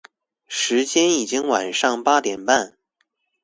[0.47, 2.75] 時間已經晚上八點半